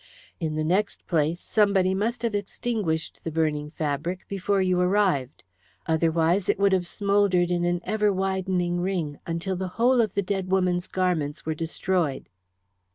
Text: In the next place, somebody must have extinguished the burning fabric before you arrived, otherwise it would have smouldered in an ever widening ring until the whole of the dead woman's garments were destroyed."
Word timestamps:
In 0.39 0.55
the 0.55 0.63
next 0.63 1.05
place, 1.05 1.39
somebody 1.39 1.93
must 1.93 2.23
have 2.23 2.33
extinguished 2.33 3.23
the 3.23 3.29
burning 3.29 3.69
fabric 3.69 4.27
before 4.27 4.59
you 4.59 4.81
arrived, 4.81 5.43
otherwise 5.85 6.49
it 6.49 6.57
would 6.57 6.71
have 6.71 6.87
smouldered 6.87 7.51
in 7.51 7.65
an 7.65 7.81
ever 7.83 8.11
widening 8.11 8.79
ring 8.81 9.19
until 9.27 9.55
the 9.55 9.67
whole 9.77 10.01
of 10.01 10.15
the 10.15 10.23
dead 10.23 10.49
woman's 10.49 10.87
garments 10.87 11.45
were 11.45 11.53
destroyed." 11.53 12.29